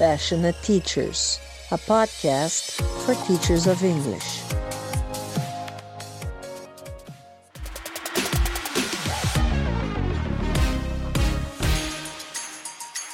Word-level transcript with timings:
Passionate 0.00 0.56
Teachers, 0.62 1.38
a 1.70 1.76
podcast 1.76 2.80
for 3.04 3.14
teachers 3.26 3.66
of 3.66 3.84
English. 3.84 4.40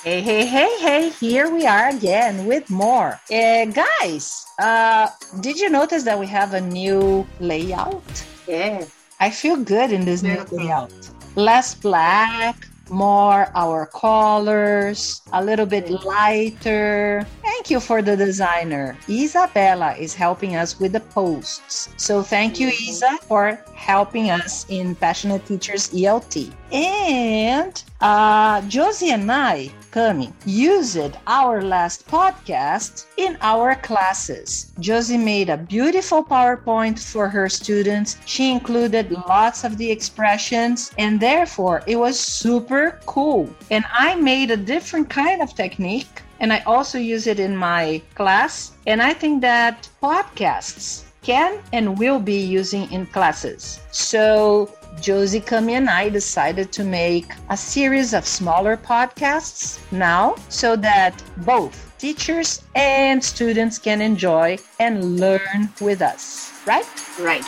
Hey, 0.05 0.21
hey, 0.21 0.47
hey, 0.47 0.79
hey, 0.79 1.11
here 1.19 1.51
we 1.51 1.67
are 1.67 1.89
again 1.89 2.47
with 2.47 2.71
more. 2.71 3.19
Uh, 3.33 3.65
guys, 3.65 4.47
uh, 4.61 5.09
did 5.41 5.59
you 5.59 5.69
notice 5.69 6.05
that 6.05 6.21
we 6.21 6.29
have 6.29 6.55
a 6.55 6.61
new 6.61 7.27
layout? 7.41 8.25
Yeah. 8.47 8.85
I 9.19 9.31
feel 9.31 9.57
good 9.57 9.91
in 9.91 10.05
this 10.05 10.23
new 10.23 10.41
layout. 10.53 10.93
Less 11.35 11.75
black, 11.75 12.69
more 12.91 13.51
our 13.55 13.87
colors, 13.87 15.23
a 15.33 15.43
little 15.43 15.67
bit 15.67 15.91
lighter. 16.05 17.27
Thank 17.43 17.71
you 17.71 17.81
for 17.81 18.03
the 18.03 18.17
designer. 18.17 18.97
Isabella 19.09 19.95
is 19.95 20.15
helping 20.15 20.57
us 20.57 20.79
with 20.79 20.93
the 20.93 21.01
posts. 21.01 21.89
So 21.97 22.23
thank 22.23 22.61
you, 22.61 22.69
Isa, 22.69 23.19
for 23.23 23.59
helping 23.75 24.31
us 24.31 24.67
in 24.69 24.95
Passionate 24.95 25.45
Teachers 25.47 25.91
ELT. 25.91 26.53
And 26.73 27.83
uh, 28.01 28.63
Josie 28.69 29.11
and 29.11 29.31
I, 29.31 29.71
Cami, 29.97 30.31
used 30.45 31.17
our 31.27 31.63
last 31.63 32.07
podcast 32.07 33.07
in 33.17 33.39
our 33.41 33.75
classes. 33.77 34.71
Josie 34.79 35.17
made 35.17 35.49
a 35.49 35.57
beautiful 35.57 36.23
PowerPoint 36.23 36.99
for 36.99 37.31
her 37.31 37.49
students. 37.49 38.19
She 38.27 38.53
included 38.53 39.11
lots 39.27 39.65
of 39.65 39.79
the 39.79 39.91
expressions, 39.91 40.93
and 40.99 41.19
therefore 41.19 41.83
it 41.87 41.97
was 41.97 42.21
super 42.21 43.01
cool. 43.07 43.49
And 43.71 43.87
I 43.91 44.17
made 44.17 44.51
a 44.51 44.57
different 44.59 45.09
kind 45.09 45.41
of 45.41 45.55
technique, 45.55 46.21
and 46.41 46.53
I 46.53 46.59
also 46.67 46.99
use 46.99 47.27
it 47.27 47.41
in 47.41 47.57
my 47.57 48.03
class. 48.15 48.73
And 48.87 49.01
I 49.01 49.15
think 49.15 49.41
that 49.41 49.89
podcasts 50.03 51.05
can 51.23 51.61
and 51.73 51.99
will 51.99 52.19
be 52.19 52.41
using 52.41 52.91
in 52.93 53.07
classes. 53.07 53.81
So 53.91 54.71
Josie, 55.01 55.41
Cami, 55.41 55.73
and 55.73 55.91
I 55.91 56.09
decided 56.09 56.73
to 56.73 56.85
make 56.85 57.27
a 57.51 57.57
series 57.57 58.15
of 58.15 58.27
smaller 58.27 58.77
podcasts 58.77 59.81
now 59.93 60.37
so 60.49 60.75
that 60.77 61.23
both 61.39 61.93
teachers 61.99 62.63
and 62.75 63.23
students 63.23 63.79
can 63.79 64.01
enjoy 64.01 64.59
and 64.81 65.21
learn 65.21 65.69
with 65.81 66.03
us, 66.03 66.53
right? 66.67 66.87
Right. 67.21 67.45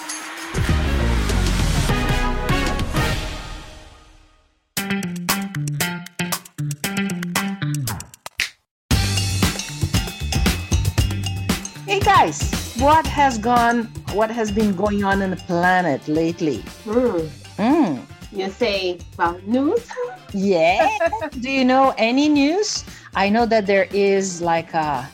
Hey 11.87 12.01
guys, 12.01 12.58
what 12.81 13.07
has 13.07 13.39
gone, 13.39 13.85
what 14.13 14.31
has 14.31 14.51
been 14.53 14.75
going 14.75 15.05
on 15.05 15.23
in 15.23 15.31
the 15.31 15.37
planet 15.37 16.07
lately? 16.07 16.59
Hmm. 16.85 17.27
Hmm. 17.57 17.99
You 18.31 18.51
say 18.51 18.99
about 19.15 19.47
news? 19.47 19.89
Yeah. 20.33 20.89
Do 21.41 21.51
you 21.51 21.65
know 21.65 21.95
any 21.99 22.29
news? 22.29 22.85
I 23.15 23.29
know 23.31 23.47
that 23.47 23.67
there 23.67 23.89
is 23.91 24.41
like 24.43 24.75
a 24.75 25.09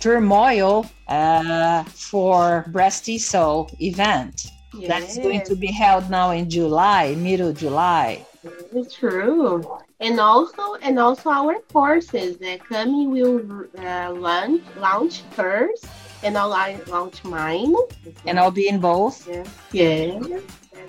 turmoil 0.00 0.86
uh, 1.08 1.84
for 1.84 2.64
BRAZ-TESOL 2.68 3.80
event 3.80 4.46
that's 4.86 5.18
going 5.18 5.42
to 5.42 5.56
be 5.56 5.68
held 5.68 6.10
now 6.10 6.30
in 6.30 6.50
July, 6.50 7.14
middle 7.14 7.52
July. 7.52 8.26
It's 8.72 8.94
true. 8.94 9.78
And 10.00 10.18
also, 10.18 10.74
and 10.82 10.98
also 10.98 11.30
our 11.30 11.60
courses 11.72 12.38
that 12.38 12.60
Cami 12.60 13.08
will 13.08 13.66
uh, 13.84 14.12
launch, 14.12 14.62
launch 14.78 15.22
hers, 15.36 15.84
and 16.22 16.36
I'll 16.36 16.48
launch 16.88 17.24
mine. 17.24 17.74
And 18.26 18.38
I'll 18.38 18.50
be 18.50 18.68
in 18.68 18.80
both. 18.80 19.26
Yeah. 19.28 19.44
Yeah. 19.72 20.38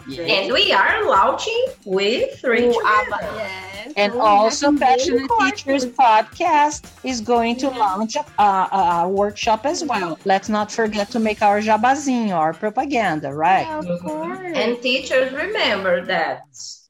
Yeah. 0.07 0.23
And 0.23 0.53
we 0.53 0.71
are 0.71 1.05
launching 1.07 1.65
with 1.85 2.39
three 2.39 2.67
Oh, 2.67 2.71
together. 2.73 3.13
Abba, 3.13 3.35
yes. 3.35 3.93
And 3.97 4.13
oh, 4.13 4.17
So 4.17 4.21
also, 4.21 4.71
have 4.71 4.79
Passionate. 4.79 5.29
Teachers 5.39 5.85
podcast 5.85 6.85
is 7.03 7.21
going 7.21 7.55
to 7.57 7.69
launch 7.69 8.15
a, 8.15 8.25
a, 8.41 9.03
a 9.03 9.09
workshop 9.09 9.65
as 9.65 9.83
well. 9.83 10.17
Let's 10.25 10.49
not 10.49 10.71
forget 10.71 11.09
to 11.11 11.19
make 11.19 11.41
our 11.41 11.59
jabazinho, 11.61 12.33
our 12.35 12.53
propaganda, 12.53 13.33
right? 13.33 13.67
Yeah, 13.67 13.79
of 13.79 13.99
course. 14.01 14.39
And 14.55 14.81
teachers, 14.81 15.31
remember 15.33 16.03
that 16.05 16.43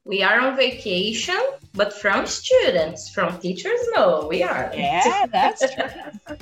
we 0.04 0.22
are 0.22 0.40
on 0.40 0.56
vacation, 0.56 1.40
but 1.74 1.92
from 1.92 2.26
students, 2.26 3.08
from 3.10 3.38
teachers, 3.38 3.78
no, 3.94 4.26
we 4.28 4.42
are. 4.42 4.70
Yeah, 4.74 5.26
that's 5.26 5.62
true. 5.74 6.36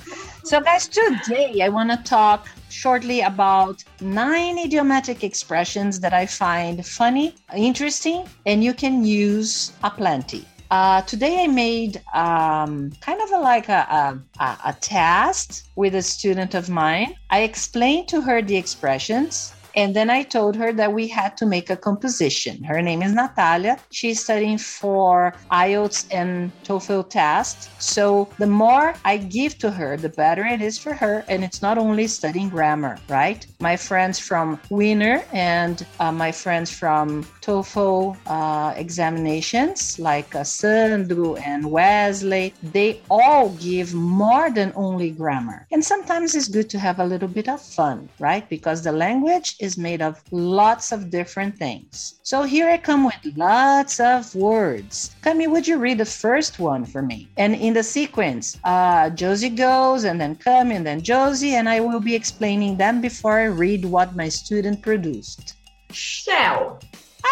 so, 0.45 0.61
guys, 0.61 0.89
today 0.89 1.61
I 1.63 1.69
want 1.69 1.91
to 1.91 1.99
talk 1.99 2.49
shortly 2.71 3.21
about 3.21 3.85
nine 4.01 4.59
idiomatic 4.59 5.23
expressions 5.23 6.01
that 6.01 6.15
I 6.15 6.25
find 6.25 6.85
funny, 6.87 7.35
interesting, 7.55 8.27
and 8.47 8.65
you 8.65 8.73
can 8.73 9.05
use 9.05 9.73
aplenty. 9.85 10.47
Uh, 10.71 11.03
today 11.03 11.43
I 11.45 11.49
made 11.49 12.01
um, 12.15 12.93
kind 13.01 13.21
of 13.21 13.31
a, 13.33 13.39
like 13.39 13.69
a, 13.69 13.87
a, 13.91 14.43
a, 14.43 14.59
a 14.67 14.73
test 14.81 15.65
with 15.77 15.97
a 15.97 16.03
student 16.03 16.55
of 16.55 16.71
mine. 16.71 17.17
I 17.29 17.41
explained 17.41 18.09
to 18.09 18.21
her 18.23 18.41
the 18.41 18.57
expressions 18.57 19.53
and 19.75 19.95
then 19.95 20.11
I 20.11 20.23
told 20.23 20.57
her 20.57 20.73
that 20.73 20.93
we 20.93 21.09
had 21.09 21.37
to 21.39 21.47
make 21.47 21.71
a 21.71 21.77
composition. 21.77 22.63
Her 22.65 22.83
name 22.83 23.03
is 23.03 23.13
Natalia. 23.13 23.79
She's 23.91 24.21
studying 24.23 24.59
for 24.59 25.35
IELTS 25.51 26.07
and 26.11 26.53
TOEFL 26.65 27.11
test. 27.11 27.71
So 27.81 28.29
the 28.39 28.47
more 28.47 28.95
I 29.05 29.17
give 29.17 29.59
to 29.59 29.71
her, 29.71 29.97
the 29.97 30.09
better 30.09 30.45
it 30.45 30.61
is 30.61 30.79
for 30.79 30.95
her. 30.95 31.25
And 31.29 31.45
it's 31.45 31.63
not 31.63 31.79
only 31.79 32.07
studying 32.07 32.49
grammar, 32.49 32.99
right? 33.09 33.47
My 33.61 33.77
friends 33.77 34.19
from 34.19 34.61
Winner 34.71 35.25
and 35.33 35.87
uh, 35.99 36.13
my 36.13 36.33
friends 36.33 36.71
from 36.71 37.25
TOEFL 37.43 38.17
uh, 38.27 38.75
examinations, 38.77 39.99
like 39.99 40.35
uh, 40.35 40.45
Sandro 40.45 41.37
and 41.37 41.71
Wesley, 41.71 42.55
they 42.63 43.01
all 43.11 43.51
give 43.51 43.95
more 43.95 44.51
than 44.51 44.73
only 44.75 45.11
grammar. 45.11 45.67
And 45.73 45.85
sometimes 45.85 46.35
it's 46.35 46.49
good 46.49 46.71
to 46.71 46.79
have 46.79 46.99
a 46.99 47.05
little 47.05 47.29
bit 47.29 47.49
of 47.49 47.61
fun, 47.61 48.09
right? 48.19 48.49
Because 48.49 48.83
the 48.83 48.93
language 48.93 49.57
is 49.61 49.70
made 49.79 50.03
of 50.03 50.23
lots 50.31 50.93
of 50.93 51.11
different 51.11 51.57
things. 51.59 52.21
So 52.23 52.43
here 52.43 52.69
I 52.69 52.79
come 52.79 53.05
with 53.05 53.37
lots 53.37 54.01
of 54.01 54.35
words. 54.35 55.15
Cami, 55.23 55.51
would 55.51 55.67
you 55.67 55.79
read 55.79 55.99
the 55.99 56.05
first 56.05 56.59
one 56.59 56.85
for 56.85 57.03
me? 57.03 57.29
And 57.37 57.55
in 57.55 57.75
the 57.75 57.83
sequence, 57.83 58.59
uh, 58.65 59.11
Josie 59.11 59.51
goes, 59.51 60.05
and 60.05 60.21
then 60.21 60.37
Cami, 60.37 60.75
and 60.75 60.87
then 60.87 61.03
Josie, 61.03 61.55
and 61.55 61.69
I 61.69 61.81
will 61.81 62.01
be 62.01 62.15
explaining 62.15 62.77
them 62.77 63.01
before 63.01 63.39
I 63.39 63.45
read 63.45 63.85
what 63.85 64.17
my 64.17 64.29
student 64.29 64.83
produced. 64.83 65.55
Shell. 65.91 66.81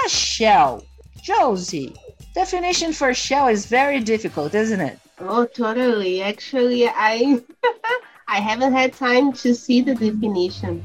A 0.04 0.08
shell. 0.08 0.84
Josie. 1.22 1.94
Definition 2.34 2.92
for 2.92 3.12
shell 3.14 3.48
is 3.48 3.66
very 3.66 4.00
difficult, 4.00 4.54
isn't 4.54 4.80
it? 4.80 4.98
Oh, 5.20 5.44
totally. 5.44 6.22
Actually, 6.22 6.88
I 6.88 7.42
I 8.28 8.40
haven't 8.40 8.72
had 8.72 8.92
time 8.92 9.32
to 9.44 9.54
see 9.54 9.80
the 9.80 9.94
definition. 9.94 10.84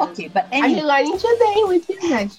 Okay, 0.00 0.28
but 0.28 0.46
anyway. 0.52 0.82
learning 0.82 1.18
today 1.18 1.56
with 1.64 1.88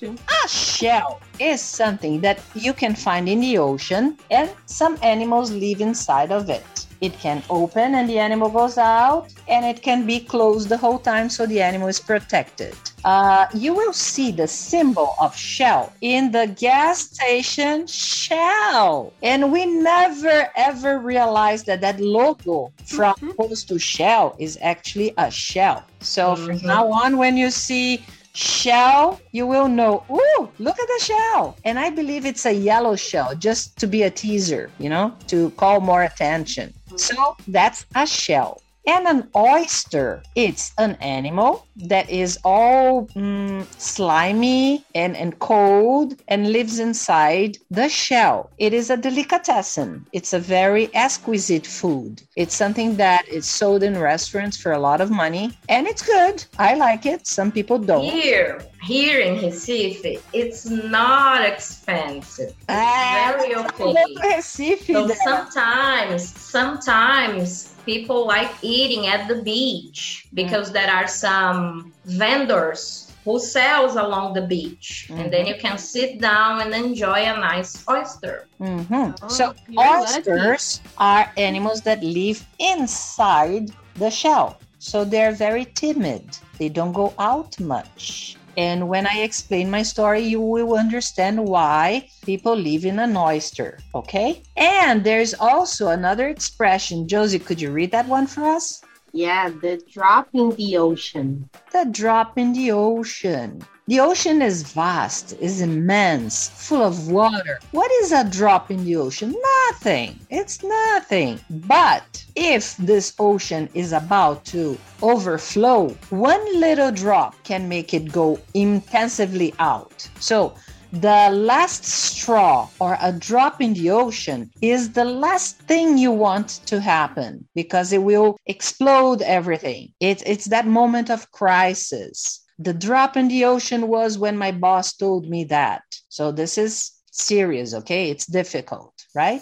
you. 0.01 0.17
A 0.43 0.47
shell 0.47 1.21
is 1.39 1.61
something 1.61 2.21
that 2.21 2.39
you 2.55 2.73
can 2.73 2.95
find 2.95 3.27
in 3.27 3.41
the 3.41 3.57
ocean, 3.57 4.17
and 4.31 4.49
some 4.65 4.97
animals 5.01 5.51
live 5.51 5.81
inside 5.81 6.31
of 6.31 6.49
it. 6.49 6.87
It 7.01 7.13
can 7.19 7.43
open 7.49 7.95
and 7.95 8.09
the 8.09 8.19
animal 8.19 8.49
goes 8.49 8.77
out, 8.77 9.33
and 9.47 9.65
it 9.65 9.81
can 9.81 10.05
be 10.05 10.19
closed 10.19 10.69
the 10.69 10.77
whole 10.77 10.99
time 10.99 11.29
so 11.29 11.45
the 11.45 11.61
animal 11.61 11.87
is 11.87 11.99
protected. 11.99 12.75
Uh, 13.09 13.47
you 13.55 13.73
will 13.73 13.91
see 13.91 14.31
the 14.31 14.47
symbol 14.47 15.15
of 15.19 15.35
shell 15.35 15.91
in 16.01 16.31
the 16.31 16.45
gas 16.59 16.99
station 16.99 17.87
Shell, 17.87 19.13
and 19.23 19.51
we 19.51 19.65
never 19.65 20.47
ever 20.55 20.99
realized 20.99 21.65
that 21.65 21.81
that 21.81 21.99
logo 21.99 22.71
from 22.85 23.15
Post 23.35 23.69
to 23.69 23.79
Shell 23.79 24.35
is 24.37 24.59
actually 24.61 25.11
a 25.17 25.31
shell. 25.31 25.83
So 26.01 26.35
from 26.35 26.59
Mhm. 26.59 26.65
now 26.75 26.85
on, 26.91 27.17
when 27.17 27.35
you 27.35 27.49
see 27.49 28.05
shell, 28.35 29.19
you 29.31 29.47
will 29.47 29.67
know, 29.67 30.03
ooh, 30.11 30.41
look 30.59 30.77
at 30.79 30.87
the 30.95 31.01
shell. 31.09 31.57
And 31.65 31.79
I 31.79 31.89
believe 31.89 32.27
it's 32.27 32.45
a 32.45 32.53
yellow 32.53 32.95
shell 32.95 33.33
just 33.47 33.79
to 33.79 33.87
be 33.87 34.03
a 34.03 34.11
teaser, 34.11 34.69
you 34.77 34.89
know, 34.89 35.07
to 35.31 35.49
call 35.61 35.79
more 35.81 36.03
attention. 36.03 36.73
So 36.95 37.35
that's 37.47 37.85
a 37.95 38.05
shell. 38.05 38.61
And 38.87 39.07
an 39.07 39.29
oyster, 39.35 40.23
it's 40.35 40.71
an 40.77 40.95
animal 41.01 41.67
that 41.75 42.09
is 42.09 42.39
all 42.43 43.07
mm, 43.15 43.65
slimy 43.79 44.85
and, 44.95 45.15
and 45.15 45.37
cold 45.39 46.15
and 46.27 46.51
lives 46.51 46.79
inside 46.79 47.57
the 47.69 47.87
shell. 47.89 48.51
It 48.57 48.73
is 48.73 48.89
a 48.89 48.97
delicatessen. 48.97 50.05
It's 50.11 50.33
a 50.33 50.39
very 50.39 50.93
exquisite 50.95 51.67
food. 51.67 52.21
It's 52.35 52.55
something 52.55 52.95
that 52.97 53.27
is 53.27 53.47
sold 53.47 53.83
in 53.83 53.97
restaurants 53.97 54.57
for 54.57 54.71
a 54.71 54.79
lot 54.79 55.01
of 55.01 55.09
money 55.11 55.51
and 55.67 55.87
it's 55.87 56.01
good. 56.01 56.43
I 56.57 56.75
like 56.75 57.05
it. 57.05 57.27
Some 57.27 57.51
people 57.51 57.77
don't. 57.79 58.05
Here, 58.09 58.61
here 58.83 59.19
in 59.19 59.35
Recife, 59.35 60.21
it's 60.33 60.65
not 60.65 61.45
expensive. 61.45 62.49
It's 62.49 62.67
Ah, 62.69 63.35
very 63.37 63.55
okay. 63.55 63.93
Recife 64.23 64.85
So 64.93 65.07
sometimes, 65.07 66.29
sometimes 66.35 67.78
people 67.93 68.19
like 68.35 68.51
eating 68.61 69.03
at 69.13 69.21
the 69.31 69.39
beach 69.41 69.99
because 70.33 70.67
there 70.77 70.91
are 70.97 71.07
some 71.07 71.93
vendors 72.05 72.81
who 73.25 73.35
sells 73.39 73.93
along 74.05 74.33
the 74.37 74.45
beach 74.55 74.87
and 75.17 75.25
then 75.33 75.43
you 75.49 75.55
can 75.65 75.77
sit 75.77 76.11
down 76.29 76.61
and 76.63 76.71
enjoy 76.85 77.19
a 77.33 77.35
nice 77.51 77.71
oyster 77.95 78.35
Mhm. 78.61 79.15
Oh, 79.21 79.27
so 79.37 79.43
you're 79.67 79.99
lucky. 80.01 80.29
oysters 80.31 80.81
are 80.97 81.25
animals 81.49 81.79
that 81.87 81.99
live 82.03 82.39
inside 82.73 83.65
the 84.01 84.09
shell. 84.21 84.57
So 84.89 84.97
they're 85.11 85.35
very 85.47 85.65
timid. 85.83 86.23
They 86.59 86.69
don't 86.77 86.93
go 86.93 87.07
out 87.19 87.51
much. 87.59 88.37
And 88.57 88.89
when 88.89 89.07
I 89.07 89.19
explain 89.19 89.69
my 89.69 89.83
story, 89.83 90.21
you 90.21 90.41
will 90.41 90.75
understand 90.75 91.45
why 91.45 92.09
people 92.25 92.55
live 92.55 92.85
in 92.85 92.99
an 92.99 93.15
oyster. 93.15 93.79
Okay. 93.95 94.41
And 94.57 95.03
there's 95.03 95.33
also 95.33 95.89
another 95.89 96.27
expression. 96.29 97.07
Josie, 97.07 97.39
could 97.39 97.61
you 97.61 97.71
read 97.71 97.91
that 97.91 98.07
one 98.07 98.27
for 98.27 98.43
us? 98.45 98.81
Yeah, 99.13 99.49
the 99.49 99.81
drop 99.91 100.29
in 100.33 100.51
the 100.51 100.77
ocean. 100.77 101.49
The 101.71 101.85
drop 101.85 102.37
in 102.37 102.53
the 102.53 102.71
ocean. 102.71 103.63
The 103.87 103.99
ocean 104.01 104.43
is 104.43 104.61
vast, 104.61 105.33
is 105.39 105.61
immense, 105.61 106.49
full 106.49 106.83
of 106.83 107.09
water. 107.09 107.59
What 107.71 107.91
is 108.03 108.11
a 108.11 108.23
drop 108.23 108.69
in 108.69 108.85
the 108.85 108.97
ocean? 108.97 109.33
Nothing. 109.71 110.19
It's 110.29 110.61
nothing. 110.61 111.39
But 111.49 112.23
if 112.35 112.77
this 112.77 113.15
ocean 113.17 113.67
is 113.73 113.91
about 113.91 114.45
to 114.53 114.77
overflow, 115.01 115.89
one 116.11 116.59
little 116.59 116.91
drop 116.91 117.33
can 117.43 117.67
make 117.67 117.95
it 117.95 118.11
go 118.11 118.39
intensively 118.53 119.55
out. 119.57 120.07
So, 120.19 120.53
the 120.91 121.29
last 121.31 121.85
straw 121.85 122.67
or 122.79 122.97
a 123.01 123.11
drop 123.11 123.61
in 123.61 123.73
the 123.73 123.91
ocean 123.91 124.49
is 124.61 124.91
the 124.91 125.05
last 125.05 125.59
thing 125.59 125.97
you 125.97 126.11
want 126.11 126.61
to 126.65 126.81
happen 126.81 127.47
because 127.53 127.93
it 127.93 128.01
will 128.01 128.37
explode 128.47 129.21
everything. 129.21 129.93
It, 129.99 130.23
it's 130.25 130.45
that 130.45 130.67
moment 130.67 131.09
of 131.09 131.31
crisis. 131.31 132.43
The 132.57 132.73
drop 132.73 133.15
in 133.15 133.27
the 133.27 133.45
ocean 133.45 133.87
was 133.87 134.17
when 134.17 134.37
my 134.37 134.51
boss 134.51 134.93
told 134.93 135.29
me 135.29 135.43
that. 135.45 135.83
So 136.09 136.31
this 136.31 136.57
is 136.57 136.91
serious, 137.11 137.73
okay? 137.73 138.09
It's 138.09 138.25
difficult, 138.25 138.93
right? 139.13 139.41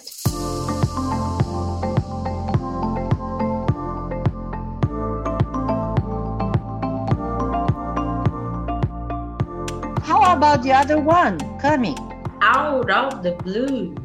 About 10.38 10.62
the 10.62 10.72
other 10.72 11.00
one? 11.00 11.36
Coming. 11.58 11.98
out 12.40 12.88
of 12.88 13.24
the 13.24 13.32
blue 13.42 13.96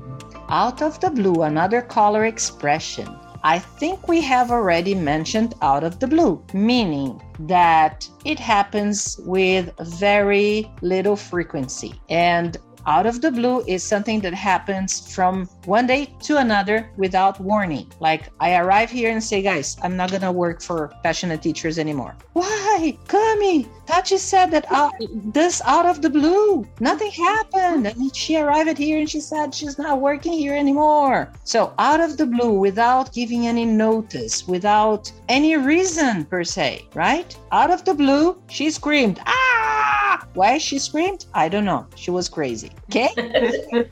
Out 0.49 0.81
of 0.81 0.99
the 0.99 1.11
blue, 1.11 1.43
another 1.43 1.81
color 1.83 2.25
expression. 2.25 3.07
I 3.43 3.59
think 3.59 4.07
we 4.07 4.19
have 4.21 4.49
already 4.49 4.95
mentioned 4.95 5.53
out 5.61 5.83
of 5.83 5.99
the 5.99 6.07
blue, 6.07 6.43
meaning 6.53 7.21
that 7.41 8.09
it 8.25 8.39
happens 8.39 9.19
with 9.25 9.65
very 9.79 10.71
little 10.81 11.15
frequency. 11.15 11.93
And 12.09 12.57
out 12.85 13.05
of 13.05 13.21
the 13.21 13.31
blue 13.31 13.63
is 13.67 13.83
something 13.83 14.19
that 14.21 14.33
happens 14.33 15.13
from 15.13 15.47
one 15.65 15.87
day 15.87 16.13
to 16.23 16.37
another 16.37 16.89
without 16.97 17.39
warning. 17.39 17.91
Like 17.99 18.29
I 18.39 18.55
arrive 18.55 18.89
here 18.89 19.11
and 19.11 19.23
say, 19.23 19.41
guys, 19.41 19.77
I'm 19.81 19.95
not 19.95 20.11
gonna 20.11 20.31
work 20.31 20.61
for 20.61 20.91
passionate 21.03 21.41
teachers 21.41 21.79
anymore. 21.79 22.15
Why? 22.33 22.97
Cami, 23.07 23.67
Tachi 23.85 24.17
said 24.17 24.51
that 24.51 24.65
out, 24.71 24.93
this 25.33 25.61
out 25.65 25.85
of 25.85 26.01
the 26.01 26.09
blue. 26.09 26.65
Nothing 26.79 27.11
happened. 27.11 27.87
And 27.87 28.15
she 28.15 28.37
arrived 28.37 28.77
here 28.77 28.99
and 28.99 29.09
she 29.09 29.19
said 29.19 29.53
she's 29.53 29.77
not 29.77 30.01
working 30.01 30.33
here 30.33 30.55
anymore. 30.55 31.31
So 31.43 31.73
out 31.77 31.99
of 31.99 32.17
the 32.17 32.25
blue, 32.25 32.53
without 32.53 33.13
giving 33.13 33.47
any 33.47 33.65
notice, 33.65 34.47
without 34.47 35.11
any 35.29 35.55
reason 35.57 36.25
per 36.25 36.43
se, 36.43 36.87
right? 36.93 37.37
Out 37.51 37.71
of 37.71 37.85
the 37.85 37.93
blue, 37.93 38.41
she 38.47 38.69
screamed, 38.71 39.19
ah! 39.25 39.62
Why 40.33 40.57
she 40.57 40.79
screamed? 40.79 41.25
I 41.33 41.49
don't 41.49 41.65
know. 41.65 41.87
She 41.95 42.11
was 42.11 42.29
crazy. 42.29 42.71
Okay? 42.89 43.09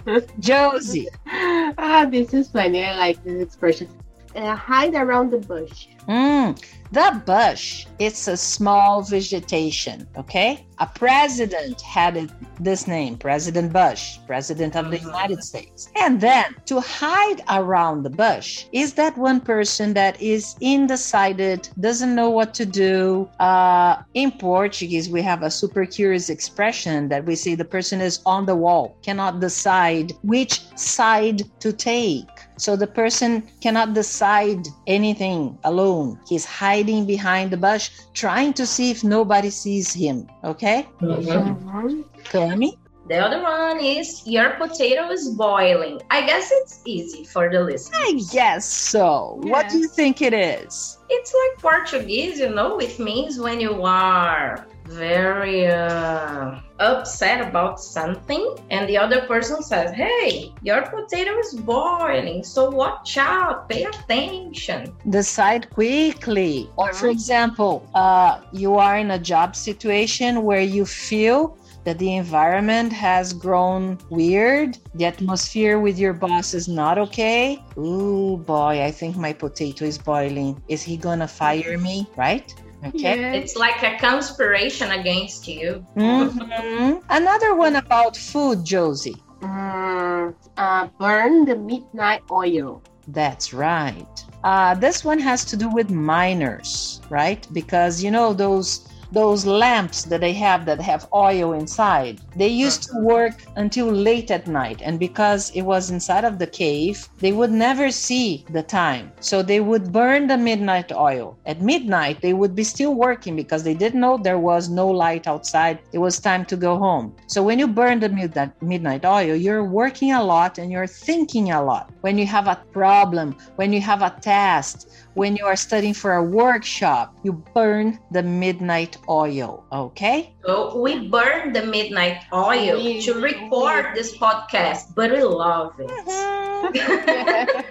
Josie. 0.40 1.08
ah, 1.28 2.08
this 2.10 2.34
is 2.34 2.50
funny. 2.50 2.84
I 2.84 2.98
like 2.98 3.24
this 3.24 3.42
expression. 3.42 3.88
Uh, 4.36 4.56
hide 4.56 4.96
around 4.96 5.32
the 5.32 5.38
bush. 5.40 5.88
Mm, 6.08 6.62
the 6.92 7.22
bush, 7.26 7.86
it's 8.00 8.28
a 8.28 8.36
small 8.36 9.02
vegetation, 9.02 10.08
okay? 10.18 10.66
A 10.80 10.88
president 10.88 11.80
had 11.82 12.18
it, 12.18 12.32
this 12.60 12.88
name, 12.88 13.18
President 13.18 13.72
Bush, 13.72 14.18
President 14.26 14.76
of 14.76 14.90
the 14.90 14.98
United 14.98 15.44
States. 15.44 15.90
And 15.96 16.20
then 16.20 16.56
to 16.66 16.82
hide 16.82 17.42
around 17.50 18.04
the 18.04 18.10
bush 18.10 18.66
is 18.72 18.94
that 18.96 19.18
one 19.18 19.40
person 19.40 19.94
that 19.94 20.22
is 20.22 20.56
undecided, 20.62 21.70
doesn't 21.80 22.16
know 22.16 22.30
what 22.30 22.54
to 22.56 22.66
do. 22.66 23.30
Uh, 23.40 24.02
in 24.14 24.32
Portuguese, 24.32 25.10
we 25.10 25.22
have 25.22 25.44
a 25.44 25.52
super 25.52 25.86
curious 25.86 26.30
expression 26.30 27.10
that 27.10 27.26
we 27.26 27.36
say 27.36 27.56
the 27.56 27.64
person 27.64 28.02
is 28.02 28.20
on 28.26 28.46
the 28.46 28.56
wall, 28.56 28.98
cannot 29.04 29.40
decide 29.40 30.14
which 30.24 30.62
side 30.78 31.44
to 31.60 31.72
take. 31.72 32.28
So 32.58 32.76
the 32.76 32.88
person 32.88 33.44
cannot 33.62 33.94
decide 33.94 34.68
anything 34.88 35.58
alone. 35.64 36.20
He's 36.28 36.46
hiding 36.46 37.06
behind 37.06 37.52
the 37.52 37.58
bush, 37.58 37.90
trying 38.14 38.54
to 38.54 38.66
see 38.66 38.92
if 38.92 39.04
nobody 39.04 39.50
sees 39.50 39.94
him. 39.94 40.28
Okay? 40.44 40.88
Mhm. 41.02 42.04
Cami? 42.32 42.78
the 43.08 43.18
other 43.18 43.42
one 43.42 43.80
is 43.80 44.26
your 44.26 44.52
potato 44.52 45.10
is 45.10 45.30
boiling 45.30 46.00
i 46.12 46.26
guess 46.26 46.52
it's 46.52 46.82
easy 46.86 47.24
for 47.26 47.50
the 47.52 47.60
listener 47.60 47.98
I 47.98 48.22
guess 48.32 48.66
so. 48.66 49.40
What 49.42 49.70
do 49.70 49.80
you 49.80 49.88
think 49.88 50.22
it 50.22 50.34
is? 50.34 50.98
it's 51.10 51.34
like 51.34 51.60
portuguese 51.60 52.40
you 52.40 52.50
know 52.50 52.78
it 52.80 53.00
means 53.00 53.40
when 53.40 53.60
you 53.60 53.84
are 53.84 54.68
very 54.92 55.68
uh, 55.68 56.60
upset 56.80 57.48
about 57.48 57.80
something 57.80 58.56
and 58.70 58.88
the 58.90 58.98
other 58.98 59.22
person 59.28 59.62
says 59.62 59.92
hey 59.92 60.52
your 60.62 60.82
potato 60.84 61.38
is 61.40 61.54
boiling 61.54 62.44
so 62.44 62.70
watch 62.70 63.18
out 63.18 63.70
pay 63.70 63.84
attention 63.84 64.92
Decide 65.10 65.70
quickly. 65.72 66.70
Or, 66.76 66.94
for 66.94 67.08
example, 67.08 67.88
uh, 67.94 68.42
you 68.52 68.76
are 68.76 68.98
in 68.98 69.12
a 69.12 69.20
job 69.20 69.56
situation 69.56 70.44
where 70.44 70.62
you 70.62 70.86
feel 70.86 71.58
that 71.84 71.98
the 71.98 72.16
environment 72.16 72.94
has 72.94 73.34
grown 73.34 73.98
weird, 74.10 74.78
the 74.94 75.06
atmosphere 75.06 75.80
with 75.80 75.98
your 75.98 76.14
boss 76.14 76.54
is 76.54 76.68
not 76.68 77.00
okay. 77.00 77.64
Ooh, 77.78 78.38
boy, 78.38 78.84
I 78.84 78.92
think 78.92 79.18
my 79.18 79.34
potato 79.34 79.86
is 79.86 79.98
boiling. 79.98 80.62
Is 80.68 80.84
he 80.84 80.96
gonna 80.96 81.28
fire 81.28 81.78
me? 81.80 82.08
Right? 82.16 82.54
Okay. 82.84 83.20
Yeah. 83.20 83.34
it's 83.34 83.56
like 83.56 83.84
a 83.84 83.98
conspiration 84.00 84.92
against 84.92 85.48
you 85.48 85.86
Mhm. 85.96 87.04
Another 87.10 87.56
one 87.56 87.76
about 87.76 88.18
food, 88.18 88.64
Josie. 88.66 89.18
Mm, 89.42 90.34
uh, 90.58 90.88
burn 91.00 91.46
the 91.46 91.56
midnight 91.56 92.22
oil. 92.32 92.82
That's 93.08 93.54
right. 93.54 94.08
Uh, 94.44 94.74
this 94.76 95.04
one 95.04 95.20
has 95.20 95.44
to 95.46 95.58
do 95.58 95.70
with 95.70 95.90
miners, 95.90 97.02
right? 97.10 97.46
Because 97.54 98.04
you 98.04 98.12
know 98.12 98.34
those 98.34 98.88
those 99.12 99.46
lamps 99.46 100.04
that 100.04 100.22
they 100.22 100.34
have 100.34 100.66
that 100.66 100.82
have 100.82 101.08
oil 101.14 101.54
inside. 101.54 102.22
They 102.36 102.48
used 102.48 102.84
to 102.84 103.00
work 103.00 103.44
until 103.56 103.88
late 103.92 104.32
at 104.32 104.48
night, 104.48 104.82
and 104.84 105.00
because 105.00 105.52
it 105.52 105.64
was 105.64 105.92
inside 105.92 106.24
of 106.24 106.40
the 106.40 106.48
cave, 106.48 107.08
they 107.20 107.32
would 107.32 107.52
never 107.52 107.92
see 107.92 108.46
the 108.50 108.64
time. 108.64 109.12
So 109.20 109.42
they 109.42 109.60
would 109.60 109.92
burn 109.92 110.28
the 110.28 110.38
midnight 110.38 110.92
oil. 110.92 111.38
At 111.46 111.62
midnight, 111.62 112.22
they 112.22 112.34
would 112.34 112.56
be 112.56 112.64
still 112.64 112.96
working 112.96 113.36
because 113.36 113.64
they 113.64 113.74
didn't 113.74 114.00
know 114.00 114.18
there 114.18 114.40
was 114.40 114.70
no 114.70 114.88
light 114.88 115.28
outside. 115.28 115.80
It 115.92 115.98
was 116.00 116.20
time 116.20 116.46
to 116.46 116.56
go 116.56 116.78
home. 116.78 117.16
So 117.28 117.44
when 117.44 117.60
you 117.60 117.68
burn 117.68 118.00
the 118.00 118.52
midnight 118.62 119.06
oil, 119.06 119.36
you're 119.36 119.66
working 119.66 120.14
a 120.14 120.24
lot 120.24 120.58
and 120.58 120.72
you're 120.72 120.88
thinking 120.88 121.52
a 121.52 121.62
lot. 121.62 121.92
When 122.02 122.18
you 122.18 122.26
have 122.28 122.48
a 122.48 122.64
problem, 122.72 123.36
when 123.56 123.74
you 123.74 123.82
have 123.82 124.02
a 124.02 124.16
test, 124.22 124.90
when 125.14 125.36
you 125.36 125.46
are 125.46 125.56
studying 125.56 125.94
for 125.94 126.16
a 126.16 126.24
workshop, 126.24 127.16
you 127.24 127.34
burn 127.54 128.00
the 128.12 128.24
midnight 128.24 128.98
oil. 129.10 129.64
Okay? 129.72 130.34
So 130.46 130.78
we 130.78 131.08
burn 131.08 131.54
the 131.54 131.66
midnight 131.66 132.24
oil 132.34 132.84
We- 132.84 133.02
to 133.02 133.14
record 133.14 133.96
this 133.96 134.18
podcast, 134.18 134.96
but 134.96 135.12
we 135.12 135.24
love 135.24 135.80
it. 135.80 135.90
Mm-hmm. 135.90 136.52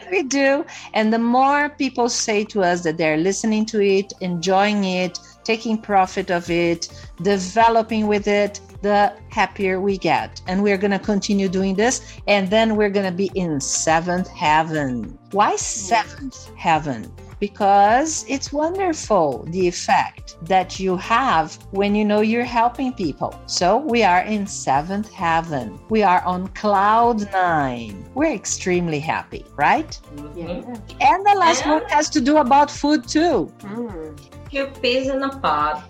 we 0.10 0.22
do. 0.22 0.64
And 0.94 1.12
the 1.12 1.18
more 1.18 1.68
people 1.70 2.08
say 2.08 2.44
to 2.44 2.62
us 2.62 2.82
that 2.82 2.96
they're 2.98 3.16
listening 3.16 3.66
to 3.66 3.80
it, 3.80 4.12
enjoying 4.20 4.84
it, 4.84 5.18
taking 5.44 5.78
profit 5.78 6.30
of 6.30 6.50
it, 6.50 6.88
developing 7.22 8.06
with 8.06 8.26
it, 8.28 8.60
the 8.82 9.12
happier 9.30 9.80
we 9.80 9.98
get. 9.98 10.40
And 10.46 10.62
we're 10.62 10.78
going 10.78 10.90
to 10.90 10.98
continue 10.98 11.48
doing 11.48 11.74
this. 11.74 12.16
And 12.26 12.48
then 12.50 12.76
we're 12.76 12.90
going 12.90 13.06
to 13.06 13.16
be 13.16 13.30
in 13.34 13.60
seventh 13.60 14.28
heaven. 14.28 15.18
Why 15.32 15.54
mm. 15.54 15.58
seventh 15.58 16.50
heaven? 16.56 17.12
Because 17.40 18.24
it's 18.28 18.52
wonderful 18.52 19.44
the 19.48 19.66
effect 19.66 20.36
that 20.42 20.78
you 20.78 20.96
have 20.98 21.54
when 21.70 21.94
you 21.94 22.04
know 22.04 22.20
you're 22.20 22.44
helping 22.44 22.92
people. 22.92 23.34
So 23.46 23.78
we 23.78 24.02
are 24.04 24.20
in 24.20 24.46
seventh 24.46 25.10
heaven. 25.10 25.80
We 25.88 26.02
are 26.02 26.22
on 26.24 26.48
cloud 26.48 27.32
nine. 27.32 28.04
We're 28.14 28.34
extremely 28.34 29.00
happy, 29.00 29.44
right? 29.56 29.98
Yeah. 30.36 30.62
And 31.00 31.26
the 31.26 31.34
last 31.38 31.64
Yeah. 31.64 31.74
one 31.80 31.84
has 31.88 32.10
to 32.10 32.20
do 32.20 32.36
about 32.36 32.70
food 32.70 33.08
too. 33.08 33.50
Mm. 33.60 34.18
Few 34.50 34.66
peas 34.82 35.08
in 35.08 35.22
a 35.22 35.30
pod. 35.38 35.82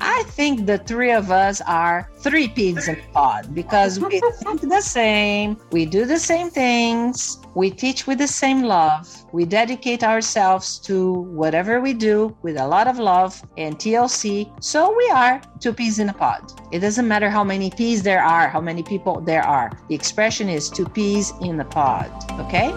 I 0.00 0.22
think 0.28 0.66
the 0.66 0.78
three 0.78 1.12
of 1.12 1.30
us 1.30 1.60
are 1.66 2.10
three 2.18 2.48
peas 2.48 2.88
in 2.88 2.96
a 2.96 3.12
pod 3.12 3.54
because 3.54 3.98
we 4.00 4.20
think 4.42 4.60
the 4.60 4.80
same, 4.80 5.56
we 5.70 5.86
do 5.86 6.04
the 6.04 6.18
same 6.18 6.50
things, 6.50 7.38
we 7.54 7.70
teach 7.70 8.06
with 8.06 8.18
the 8.18 8.26
same 8.26 8.62
love, 8.62 9.08
we 9.32 9.44
dedicate 9.44 10.02
ourselves 10.02 10.78
to 10.80 11.12
whatever 11.12 11.80
we 11.80 11.94
do 11.94 12.36
with 12.42 12.56
a 12.56 12.66
lot 12.66 12.86
of 12.86 12.98
love 12.98 13.40
and 13.56 13.78
TLC. 13.78 14.50
So 14.62 14.94
we 14.96 15.08
are 15.10 15.40
two 15.60 15.72
peas 15.72 15.98
in 15.98 16.08
a 16.08 16.14
pod. 16.14 16.52
It 16.72 16.80
doesn't 16.80 17.06
matter 17.06 17.30
how 17.30 17.44
many 17.44 17.70
peas 17.70 18.02
there 18.02 18.22
are, 18.22 18.48
how 18.48 18.60
many 18.60 18.82
people 18.82 19.20
there 19.20 19.42
are. 19.42 19.70
The 19.88 19.94
expression 19.94 20.48
is 20.48 20.68
two 20.68 20.86
peas 20.86 21.32
in 21.40 21.60
a 21.60 21.64
pod. 21.64 22.10
Okay? 22.40 22.72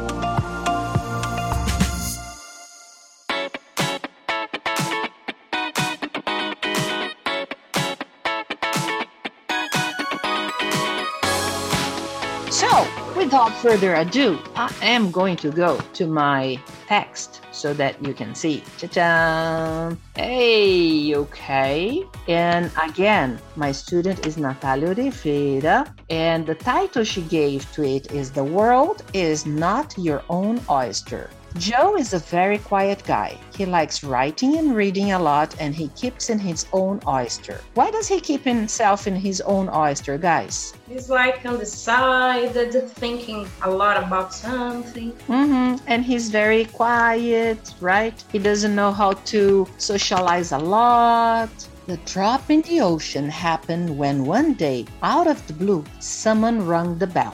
Without 13.27 13.51
further 13.55 13.93
ado, 13.95 14.39
I 14.55 14.73
am 14.81 15.11
going 15.11 15.35
to 15.43 15.51
go 15.51 15.77
to 15.99 16.07
my 16.07 16.57
text 16.87 17.41
so 17.51 17.73
that 17.73 18.01
you 18.01 18.13
can 18.13 18.33
see. 18.33 18.63
Cha-chan! 18.77 19.97
Hey, 20.15 21.13
okay. 21.13 22.05
And 22.29 22.71
again, 22.81 23.37
my 23.57 23.73
student 23.73 24.25
is 24.25 24.37
Natalia 24.37 24.91
Oliveira, 24.91 25.93
and 26.09 26.47
the 26.47 26.55
title 26.55 27.03
she 27.03 27.21
gave 27.23 27.69
to 27.73 27.83
it 27.83 28.13
is 28.13 28.31
The 28.31 28.45
World 28.45 29.03
is 29.11 29.45
Not 29.45 29.97
Your 29.97 30.23
Own 30.29 30.61
Oyster. 30.69 31.29
Joe 31.57 31.95
is 31.97 32.13
a 32.13 32.19
very 32.19 32.59
quiet 32.59 33.03
guy. 33.05 33.35
He 33.55 33.65
likes 33.65 34.03
writing 34.03 34.57
and 34.57 34.75
reading 34.75 35.11
a 35.13 35.19
lot, 35.19 35.55
and 35.59 35.73
he 35.73 35.87
keeps 35.89 36.29
in 36.29 36.37
his 36.37 36.67
own 36.71 37.01
oyster. 37.07 37.61
Why 37.73 37.89
does 37.89 38.07
he 38.07 38.19
keep 38.19 38.43
himself 38.43 39.07
in 39.07 39.15
his 39.15 39.41
own 39.41 39.67
oyster, 39.69 40.19
guys? 40.19 40.73
He's 40.87 41.09
like 41.09 41.43
undecided, 41.45 42.71
thinking 42.91 43.47
a 43.63 43.71
lot 43.71 43.97
about 43.97 44.35
something. 44.35 45.13
Mm-hmm. 45.27 45.83
And 45.87 46.05
he's 46.05 46.29
very 46.29 46.65
quiet, 46.65 47.73
right? 47.81 48.23
He 48.31 48.37
doesn't 48.37 48.75
know 48.75 48.91
how 48.91 49.13
to 49.33 49.67
socialize 49.77 50.51
a 50.51 50.59
lot. 50.59 51.49
The 51.87 51.97
drop 52.05 52.51
in 52.51 52.61
the 52.63 52.81
ocean 52.81 53.29
happened 53.29 53.97
when 53.97 54.25
one 54.25 54.53
day, 54.53 54.85
out 55.01 55.25
of 55.25 55.45
the 55.47 55.53
blue, 55.53 55.83
someone 55.99 56.67
rang 56.67 56.97
the 56.99 57.07
bell. 57.07 57.33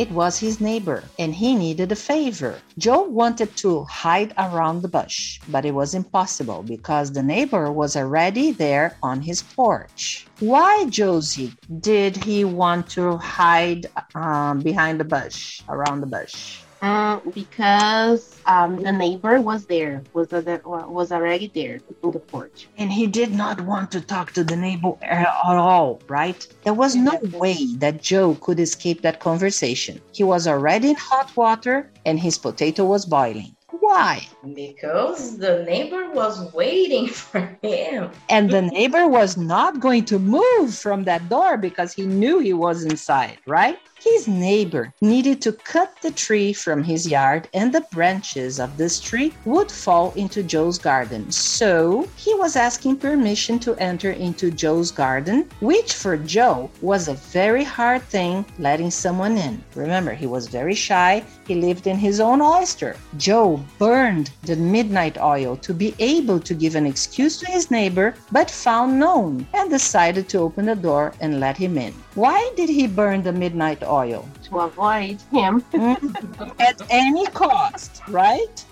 It 0.00 0.10
was 0.12 0.38
his 0.38 0.62
neighbor, 0.62 1.04
and 1.18 1.34
he 1.34 1.54
needed 1.54 1.92
a 1.92 1.94
favor. 1.94 2.54
Joe 2.78 3.02
wanted 3.02 3.54
to 3.58 3.84
hide 3.84 4.32
around 4.38 4.80
the 4.80 4.88
bush, 4.88 5.38
but 5.48 5.66
it 5.66 5.74
was 5.74 5.92
impossible 5.92 6.62
because 6.62 7.12
the 7.12 7.22
neighbor 7.22 7.70
was 7.70 7.96
already 7.96 8.50
there 8.50 8.96
on 9.02 9.20
his 9.20 9.42
porch. 9.42 10.26
Why, 10.38 10.86
Josie, 10.88 11.52
did 11.80 12.16
he 12.24 12.46
want 12.46 12.88
to 12.96 13.18
hide 13.18 13.88
um, 14.14 14.60
behind 14.60 15.00
the 15.00 15.04
bush, 15.04 15.60
around 15.68 16.00
the 16.00 16.06
bush? 16.06 16.62
Mm, 16.82 17.34
because 17.34 18.40
um, 18.46 18.82
the 18.82 18.90
neighbor 18.90 19.40
was 19.40 19.66
there, 19.66 20.02
was 20.14 20.32
uh, 20.32 20.58
was 20.64 21.12
already 21.12 21.50
there 21.54 21.80
in 22.02 22.10
the 22.10 22.18
porch. 22.18 22.68
And 22.78 22.90
he 22.90 23.06
did 23.06 23.34
not 23.34 23.60
want 23.60 23.92
to 23.92 24.00
talk 24.00 24.32
to 24.32 24.44
the 24.44 24.56
neighbor 24.56 24.94
at 25.02 25.26
all, 25.44 26.00
right? 26.08 26.46
There 26.64 26.72
was 26.72 26.96
no 26.96 27.18
way 27.34 27.66
that 27.76 28.02
Joe 28.02 28.34
could 28.36 28.58
escape 28.58 29.02
that 29.02 29.20
conversation. 29.20 30.00
He 30.12 30.24
was 30.24 30.46
already 30.46 30.90
in 30.90 30.96
hot 30.96 31.36
water 31.36 31.90
and 32.06 32.18
his 32.18 32.38
potato 32.38 32.84
was 32.86 33.04
boiling. 33.04 33.54
Why? 33.80 34.26
Because 34.54 35.38
the 35.38 35.64
neighbor 35.64 36.10
was 36.10 36.52
waiting 36.52 37.08
for 37.20 37.58
him. 37.62 38.10
And 38.28 38.50
the 38.50 38.62
neighbor 38.62 39.06
was 39.06 39.36
not 39.36 39.80
going 39.80 40.04
to 40.06 40.18
move 40.18 40.74
from 40.74 41.04
that 41.04 41.28
door 41.28 41.56
because 41.56 41.92
he 41.92 42.06
knew 42.06 42.38
he 42.38 42.52
was 42.52 42.84
inside, 42.84 43.38
right? 43.46 43.78
His 44.02 44.26
neighbor 44.26 44.94
needed 45.02 45.42
to 45.42 45.52
cut 45.52 45.92
the 46.00 46.10
tree 46.10 46.54
from 46.54 46.82
his 46.82 47.06
yard, 47.06 47.48
and 47.52 47.70
the 47.70 47.84
branches 47.92 48.58
of 48.58 48.78
this 48.78 48.98
tree 48.98 49.34
would 49.44 49.70
fall 49.70 50.14
into 50.16 50.42
Joe's 50.42 50.78
garden. 50.78 51.30
So 51.30 52.08
he 52.16 52.32
was 52.34 52.56
asking 52.56 52.96
permission 52.96 53.58
to 53.58 53.74
enter 53.76 54.12
into 54.12 54.50
Joe's 54.50 54.90
garden, 54.90 55.50
which 55.60 55.92
for 55.92 56.16
Joe 56.16 56.70
was 56.80 57.08
a 57.08 57.14
very 57.14 57.62
hard 57.62 58.02
thing 58.04 58.46
letting 58.58 58.90
someone 58.90 59.36
in. 59.36 59.62
Remember, 59.74 60.14
he 60.14 60.26
was 60.26 60.48
very 60.48 60.74
shy, 60.74 61.22
he 61.46 61.56
lived 61.56 61.86
in 61.86 61.98
his 61.98 62.20
own 62.20 62.40
oyster. 62.40 62.96
Joe 63.18 63.62
burned 63.78 64.30
the 64.42 64.56
midnight 64.56 65.18
oil 65.18 65.56
to 65.56 65.74
be 65.74 65.94
able 65.98 66.40
to 66.40 66.54
give 66.54 66.74
an 66.74 66.86
excuse 66.86 67.38
to 67.38 67.46
his 67.46 67.70
neighbor, 67.70 68.14
but 68.32 68.50
found 68.50 68.98
none 68.98 69.46
and 69.54 69.70
decided 69.70 70.28
to 70.28 70.38
open 70.38 70.66
the 70.66 70.74
door 70.74 71.12
and 71.20 71.40
let 71.40 71.56
him 71.56 71.76
in. 71.76 71.92
Why 72.14 72.52
did 72.56 72.68
he 72.68 72.86
burn 72.86 73.22
the 73.22 73.32
midnight 73.32 73.82
oil? 73.82 74.28
To 74.44 74.60
avoid 74.60 75.20
him. 75.30 75.62
Mm-hmm. 75.72 76.60
At 76.60 76.80
any 76.90 77.26
cost, 77.26 78.02
right? 78.08 78.64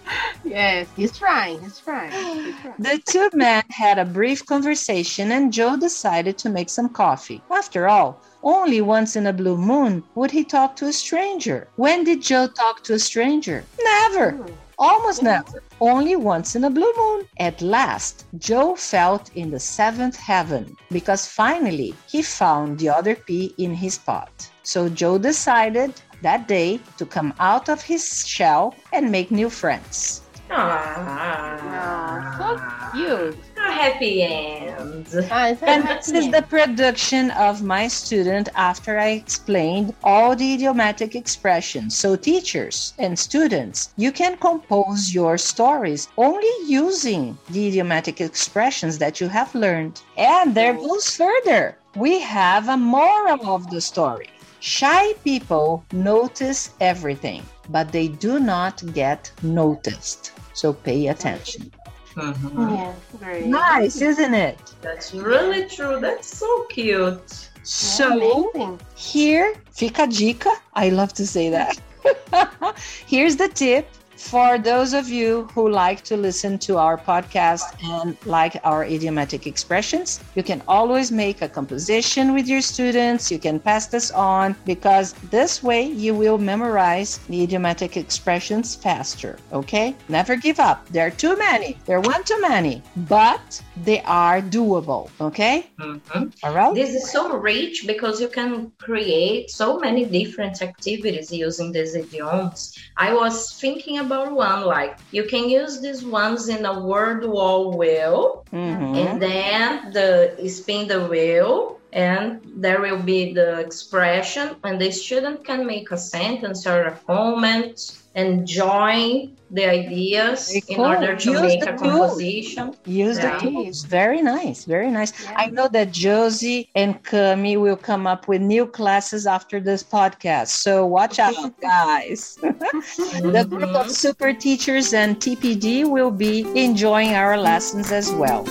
yes, 0.44 0.88
he's 0.96 1.16
trying. 1.16 1.60
He's 1.60 1.78
trying. 1.78 2.10
He's 2.10 2.54
trying. 2.60 2.74
The 2.78 3.02
two 3.06 3.28
men 3.34 3.62
had 3.70 3.98
a 3.98 4.04
brief 4.04 4.44
conversation, 4.46 5.32
and 5.32 5.52
Joe 5.52 5.76
decided 5.76 6.38
to 6.38 6.50
make 6.50 6.70
some 6.70 6.88
coffee. 6.88 7.42
After 7.50 7.88
all, 7.88 8.20
only 8.42 8.80
once 8.80 9.16
in 9.16 9.26
a 9.26 9.32
blue 9.32 9.56
moon 9.56 10.02
would 10.14 10.30
he 10.30 10.44
talk 10.44 10.76
to 10.76 10.86
a 10.86 10.92
stranger. 10.92 11.68
When 11.76 12.04
did 12.04 12.22
Joe 12.22 12.46
talk 12.46 12.82
to 12.84 12.94
a 12.94 12.98
stranger? 12.98 13.64
Never. 13.82 14.32
Hmm. 14.32 14.52
Almost 14.78 15.24
never. 15.24 15.62
Only 15.80 16.14
once 16.14 16.54
in 16.54 16.62
a 16.62 16.70
blue 16.70 16.92
moon. 16.96 17.26
At 17.40 17.60
last, 17.60 18.26
Joe 18.38 18.76
felt 18.76 19.30
in 19.34 19.50
the 19.50 19.58
seventh 19.58 20.16
heaven 20.16 20.76
because 20.92 21.26
finally 21.26 21.94
he 22.06 22.22
found 22.22 22.78
the 22.78 22.88
other 22.88 23.16
pea 23.16 23.52
in 23.58 23.74
his 23.74 23.98
pot. 23.98 24.50
So 24.62 24.88
Joe 24.88 25.18
decided 25.18 26.00
that 26.22 26.46
day 26.46 26.78
to 26.96 27.06
come 27.06 27.34
out 27.40 27.68
of 27.68 27.82
his 27.82 28.26
shell 28.26 28.74
and 28.92 29.10
make 29.10 29.32
new 29.32 29.50
friends. 29.50 30.22
Ah, 30.50 31.54
Oh, 31.80 32.38
so 32.38 32.96
cute. 32.96 33.36
A 33.56 33.70
happy 33.70 34.22
end. 34.22 35.06
Ah, 35.30 35.54
And 35.62 35.84
this 35.86 36.08
is 36.08 36.30
the 36.30 36.42
production 36.48 37.30
of 37.32 37.62
my 37.62 37.86
student 37.88 38.48
after 38.54 38.98
I 38.98 39.08
explained 39.10 39.94
all 40.02 40.34
the 40.34 40.54
idiomatic 40.54 41.14
expressions. 41.14 41.96
So, 41.96 42.16
teachers 42.16 42.94
and 42.98 43.18
students, 43.18 43.90
you 43.96 44.10
can 44.12 44.36
compose 44.38 45.12
your 45.14 45.36
stories 45.38 46.08
only 46.16 46.50
using 46.66 47.36
the 47.50 47.68
idiomatic 47.68 48.20
expressions 48.20 48.98
that 48.98 49.20
you 49.20 49.28
have 49.28 49.54
learned. 49.54 50.00
And 50.16 50.54
there 50.54 50.74
goes 50.74 51.14
further. 51.16 51.76
We 51.96 52.20
have 52.20 52.68
a 52.68 52.76
moral 52.76 53.46
of 53.48 53.70
the 53.70 53.80
story. 53.80 54.28
Shy 54.60 55.12
people 55.24 55.84
notice 55.92 56.70
everything, 56.80 57.42
but 57.68 57.92
they 57.92 58.08
do 58.08 58.40
not 58.40 58.82
get 58.92 59.30
noticed. 59.42 60.32
So, 60.52 60.72
pay 60.72 61.08
attention. 61.08 61.70
Mhm. 62.16 62.76
Yeah, 62.76 62.92
very 63.20 63.46
Nice, 63.46 64.00
isn't 64.00 64.34
it? 64.34 64.58
That's 64.82 65.14
really 65.14 65.66
true. 65.66 66.00
That's 66.00 66.36
so 66.36 66.64
cute. 66.70 67.50
So, 67.62 68.12
amazing. 68.12 68.80
Here, 68.96 69.54
fica 69.70 70.02
a 70.04 70.06
dica. 70.08 70.50
I 70.74 70.88
love 70.88 71.12
to 71.14 71.26
say 71.26 71.50
that. 71.50 71.78
Here's 73.06 73.36
the 73.36 73.48
tip 73.48 73.86
for 74.18 74.58
those 74.58 74.92
of 74.94 75.08
you 75.08 75.48
who 75.54 75.70
like 75.70 76.02
to 76.02 76.16
listen 76.16 76.58
to 76.58 76.76
our 76.76 76.98
podcast 76.98 77.62
and 77.84 78.16
like 78.26 78.60
our 78.64 78.84
idiomatic 78.84 79.46
expressions. 79.46 80.20
You 80.34 80.42
can 80.42 80.60
always 80.66 81.12
make 81.12 81.40
a 81.40 81.48
composition 81.48 82.34
with 82.34 82.48
your 82.48 82.60
students. 82.60 83.30
You 83.30 83.38
can 83.38 83.60
pass 83.60 83.86
this 83.86 84.10
on 84.10 84.56
because 84.66 85.12
this 85.30 85.62
way 85.62 85.82
you 85.84 86.14
will 86.14 86.36
memorize 86.36 87.18
the 87.28 87.42
idiomatic 87.44 87.96
expressions 87.96 88.74
faster. 88.74 89.38
Okay? 89.52 89.94
Never 90.08 90.34
give 90.34 90.58
up. 90.58 90.88
There 90.88 91.06
are 91.06 91.10
too 91.10 91.36
many. 91.36 91.78
There 91.86 91.98
are 91.98 92.00
one 92.00 92.24
too 92.24 92.40
many, 92.40 92.82
but 92.96 93.62
they 93.84 94.00
are 94.02 94.40
doable. 94.42 95.10
Okay? 95.20 95.66
Mhm. 95.78 96.32
All 96.42 96.52
right? 96.52 96.74
This 96.74 96.90
is 96.90 97.08
so 97.10 97.36
rich 97.36 97.84
because 97.86 98.20
you 98.20 98.28
can 98.28 98.72
create 98.78 99.50
so 99.50 99.78
many 99.78 100.04
different 100.04 100.60
activities 100.60 101.30
using 101.30 101.70
these 101.70 101.94
idioms. 101.94 102.74
I 102.96 103.14
was 103.14 103.52
thinking 103.52 103.98
about 103.98 104.07
one 104.10 104.50
like 104.54 104.96
you 105.10 105.24
can 105.24 105.48
use 105.48 105.80
these 105.80 106.04
ones 106.04 106.48
in 106.48 106.64
a 106.64 106.80
word 106.80 107.24
wall 107.24 107.76
wheel 107.76 108.44
Mhm. 108.52 108.96
and 108.96 109.22
then 109.22 109.92
the 109.92 110.36
spin 110.48 110.86
the 110.88 111.06
wheel 111.06 111.77
and 111.92 112.40
there 112.56 112.80
will 112.80 113.02
be 113.02 113.32
the 113.32 113.58
expression 113.60 114.56
and 114.64 114.80
the 114.80 114.90
student 114.90 115.44
can 115.44 115.66
make 115.66 115.90
a 115.90 115.96
sentence 115.98 116.66
or 116.66 116.84
a 116.84 116.96
comment 117.06 117.98
and 118.14 118.46
join 118.46 119.32
the 119.50 119.64
ideas 119.64 120.48
Very 120.48 120.62
in 120.68 120.80
order 120.80 121.16
to 121.16 121.30
Use 121.30 121.40
make 121.40 121.62
a 121.66 121.72
composition 121.72 122.74
Use 122.84 123.16
Yeah. 123.16 123.38
the 123.38 123.40
tools. 123.50 123.84
Very 123.84 124.20
nice. 124.20 124.64
Very 124.64 124.90
nice. 124.90 125.12
Yeah. 125.22 125.32
I 125.36 125.46
know 125.46 125.68
that 125.68 125.92
Josie 125.92 126.68
and 126.74 127.02
Cami 127.04 127.56
will 127.58 127.76
come 127.76 128.06
up 128.06 128.28
with 128.28 128.42
new 128.42 128.66
classes 128.66 129.26
after 129.26 129.60
this 129.60 129.82
podcast. 129.82 130.48
So 130.48 130.84
watch 130.84 131.18
out, 131.18 131.36
guys. 131.60 132.36
the 132.42 133.46
group 133.48 133.70
of 133.72 133.86
Mhm. 133.86 133.90
super 133.90 134.32
teachers 134.34 134.92
and 134.92 135.18
TPD 135.20 135.84
will 135.84 136.10
be 136.10 136.44
enjoying 136.54 137.14
our 137.14 137.38
lessons 137.38 137.92
as 137.92 138.10
well. 138.12 138.44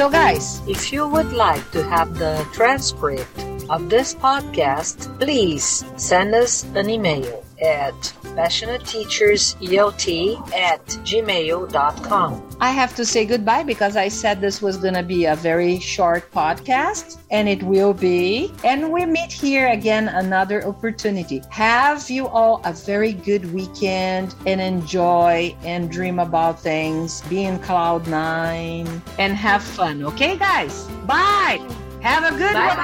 So, 0.00 0.08
guys, 0.08 0.62
if 0.66 0.94
you 0.94 1.06
would 1.06 1.34
like 1.34 1.60
to 1.72 1.84
have 1.84 2.16
the 2.16 2.40
transcript 2.56 3.28
of 3.68 3.90
this 3.90 4.14
podcast, 4.14 4.96
please 5.20 5.84
send 6.00 6.34
us 6.34 6.64
an 6.72 6.88
email 6.88 7.44
at 7.60 7.92
passionateteacherselt 8.30 10.52
at 10.54 10.86
gmail.com. 10.86 12.48
I 12.60 12.70
have 12.72 12.94
to 12.96 13.04
say 13.04 13.24
goodbye 13.24 13.62
because 13.62 13.96
I 13.96 14.08
said 14.08 14.40
this 14.40 14.60
was 14.60 14.76
going 14.76 14.94
to 14.94 15.02
be 15.02 15.26
a 15.26 15.36
very 15.36 15.80
short 15.80 16.30
podcast, 16.30 17.18
and 17.30 17.48
it 17.48 17.62
will 17.62 17.94
be. 17.94 18.52
And 18.64 18.92
we 18.92 19.06
meet 19.06 19.32
here 19.32 19.68
again 19.68 20.08
another 20.08 20.66
opportunity. 20.66 21.42
Have 21.50 22.10
you 22.10 22.28
all 22.28 22.60
a 22.64 22.72
very 22.72 23.12
good 23.12 23.52
weekend 23.52 24.34
and 24.46 24.60
enjoy 24.60 25.54
and 25.64 25.90
dream 25.90 26.18
about 26.18 26.60
things, 26.60 27.22
be 27.22 27.44
in 27.44 27.58
cloud 27.60 28.06
nine, 28.08 29.02
and 29.18 29.34
have 29.34 29.62
fun. 29.62 30.02
Okay, 30.04 30.36
guys? 30.36 30.84
Bye. 31.06 31.58
Have 32.02 32.32
a 32.32 32.36
good 32.36 32.54
bye 32.54 32.68
one. 32.68 32.76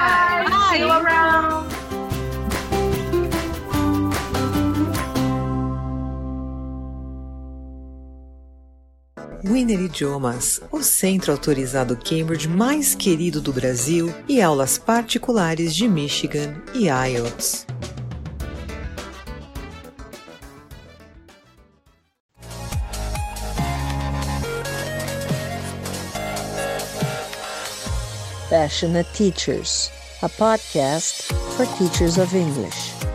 bye 0.51 0.69
see 0.71 0.79
you 0.79 0.91
around 0.91 1.86
Winner 9.43 9.79
Idiomas, 9.79 10.61
o 10.71 10.81
centro 10.81 11.31
autorizado 11.31 11.95
Cambridge 11.95 12.47
mais 12.47 12.95
querido 12.95 13.39
do 13.39 13.53
Brasil 13.53 14.13
e 14.27 14.41
aulas 14.41 14.77
particulares 14.77 15.75
de 15.75 15.87
Michigan 15.87 16.55
e 16.73 16.87
IELTS. 16.87 17.65
Passionate 28.49 29.09
Teachers, 29.13 29.91
a 30.21 30.29
podcast 30.29 31.33
for 31.55 31.65
teachers 31.77 32.17
of 32.17 32.33
English. 32.33 33.06